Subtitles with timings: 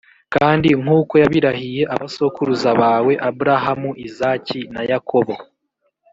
[0.33, 5.35] kandi nk’uko yabirahiye abasokuruza bawe: abrahamu, izaki na yakobo.